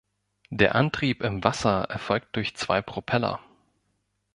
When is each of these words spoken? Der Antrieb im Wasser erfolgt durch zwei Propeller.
Der 0.49 0.73
Antrieb 0.73 1.21
im 1.21 1.43
Wasser 1.43 1.83
erfolgt 1.91 2.35
durch 2.35 2.55
zwei 2.55 2.81
Propeller. 2.81 3.39